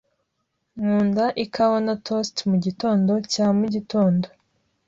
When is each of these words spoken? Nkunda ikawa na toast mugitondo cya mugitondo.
Nkunda 0.79 1.25
ikawa 1.43 1.77
na 1.85 1.95
toast 2.05 2.35
mugitondo 2.49 3.13
cya 3.31 3.47
mugitondo. 3.57 4.27